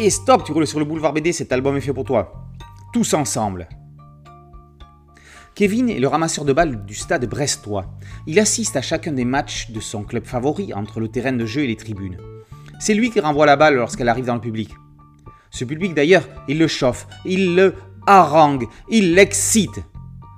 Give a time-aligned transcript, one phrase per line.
[0.00, 2.46] Et stop, tu roules sur le boulevard BD, cet album est fait pour toi.
[2.92, 3.68] Tous ensemble.
[5.56, 7.84] Kevin est le ramasseur de balles du stade brestois.
[8.28, 11.62] Il assiste à chacun des matchs de son club favori entre le terrain de jeu
[11.62, 12.16] et les tribunes.
[12.78, 14.70] C'est lui qui renvoie la balle lorsqu'elle arrive dans le public.
[15.50, 17.74] Ce public d'ailleurs, il le chauffe, il le
[18.06, 19.80] harangue, il l'excite.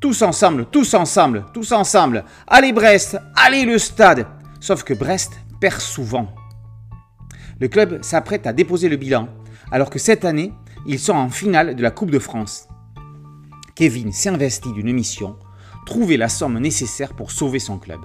[0.00, 2.24] Tous ensemble, tous ensemble, tous ensemble.
[2.46, 4.26] Allez Brest, allez le stade.
[4.60, 6.34] Sauf que Brest perd souvent.
[7.60, 9.28] Le club s'apprête à déposer le bilan,
[9.70, 10.52] alors que cette année,
[10.86, 12.68] ils sont en finale de la Coupe de France.
[13.74, 15.36] Kevin s'investit d'une mission,
[15.86, 18.00] trouver la somme nécessaire pour sauver son club.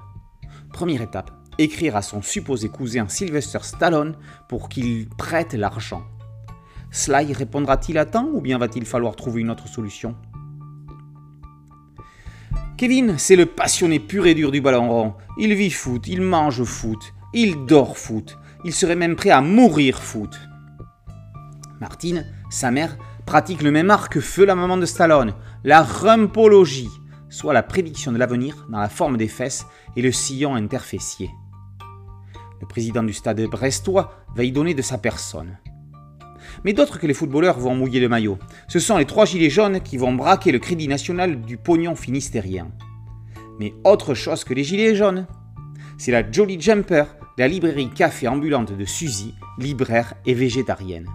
[0.72, 4.16] Première étape, écrire à son supposé cousin Sylvester Stallone
[4.48, 6.04] pour qu'il prête l'argent.
[6.92, 10.16] Sly répondra-t-il à temps ou bien va-t-il falloir trouver une autre solution?
[12.78, 15.14] Kevin, c'est le passionné pur et dur du ballon rond.
[15.40, 20.02] Il vit foot, il mange foot, il dort foot, il serait même prêt à mourir
[20.02, 20.40] foot.
[21.80, 25.34] Martine, sa mère, pratique le même art que feu la maman de Stallone,
[25.64, 26.90] la rumpologie,
[27.30, 31.30] soit la prédiction de l'avenir dans la forme des fesses et le sillon interfessier.
[32.62, 35.58] Le président du stade brestois va y donner de sa personne.
[36.64, 38.40] Mais d'autres que les footballeurs vont mouiller le maillot.
[38.68, 42.72] Ce sont les trois gilets jaunes qui vont braquer le crédit national du pognon finistérien.
[43.60, 45.28] Mais autre chose que les gilets jaunes.
[46.00, 47.04] C'est la Jolly Jumper,
[47.38, 51.08] la librairie café ambulante de Suzy, libraire et végétarienne.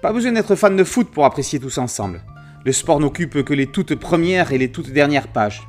[0.00, 2.22] Pas besoin d'être fan de foot pour apprécier tous ensemble.
[2.64, 5.66] Le sport n'occupe que les toutes premières et les toutes dernières pages.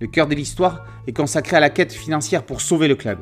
[0.00, 3.20] Le cœur de l'histoire est consacré à la quête financière pour sauver le club.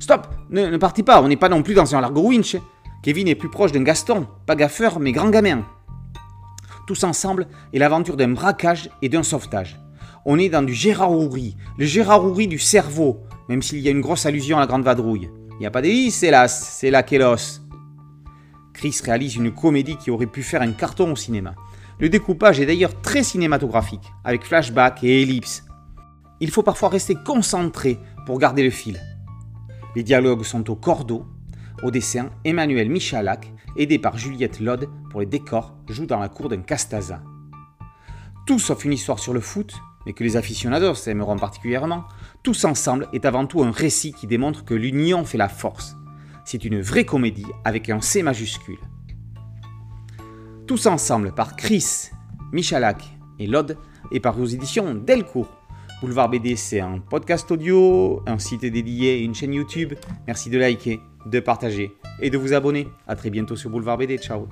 [0.00, 2.56] Stop Ne, partez pas, on n'est pas non plus dans un largo winch.
[3.04, 5.64] Kevin est plus proche d'un Gaston, pas gaffeur, mais grand gamin.
[6.88, 9.80] Tous ensemble est l'aventure d'un braquage et d'un sauvetage.
[10.26, 13.92] On est dans du Gérard Houry, le Gérard Houry du cerveau, même s'il y a
[13.92, 15.30] une grosse allusion à la grande vadrouille.
[15.52, 17.63] Il n'y a pas d'hélice, hélas, c'est la Kélos.
[18.74, 21.54] Chris réalise une comédie qui aurait pu faire un carton au cinéma.
[22.00, 25.64] Le découpage est d'ailleurs très cinématographique, avec flashback et ellipses.
[26.40, 29.00] Il faut parfois rester concentré pour garder le fil.
[29.94, 31.24] Les dialogues sont au cordeau,
[31.84, 36.48] au dessin, Emmanuel Michalak, aidé par Juliette Lode pour les décors, joue dans la cour
[36.48, 37.22] d'un Castaza.
[38.46, 39.74] Tout sauf une histoire sur le foot,
[40.04, 42.04] mais que les aficionados aimeront particulièrement,
[42.42, 45.96] tous ensemble est avant tout un récit qui démontre que l'union fait la force.
[46.44, 48.78] C'est une vraie comédie avec un C majuscule.
[50.66, 52.10] Tous ensemble par Chris,
[52.52, 53.02] Michalak
[53.38, 53.78] et Lode
[54.12, 55.60] et par aux éditions Delcourt.
[56.00, 59.94] Boulevard BD, c'est un podcast audio, un site dédié et une chaîne YouTube.
[60.26, 62.88] Merci de liker de partager et de vous abonner.
[63.06, 64.18] A très bientôt sur Boulevard BD.
[64.18, 64.48] Ciao